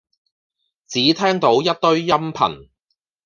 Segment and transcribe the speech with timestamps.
[0.87, 2.69] 只聽到一堆音頻